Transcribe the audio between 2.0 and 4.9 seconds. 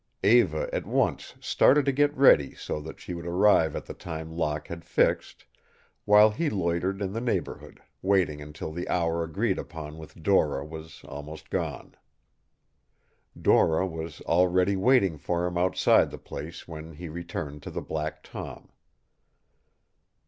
ready so that she would arrive at the time Locke had